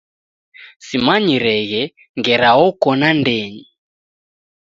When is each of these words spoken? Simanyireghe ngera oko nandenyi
Simanyireghe 0.85 1.81
ngera 2.19 2.49
oko 2.67 2.89
nandenyi 2.99 3.63